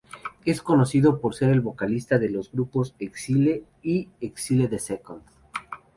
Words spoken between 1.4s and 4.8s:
el vocalista de los grupos Exile y Exile The